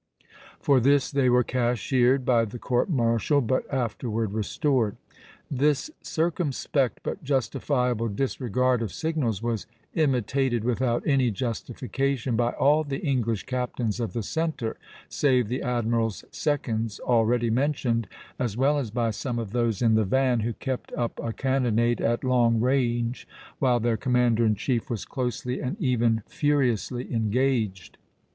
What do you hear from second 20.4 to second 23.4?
kept up a cannonade at long range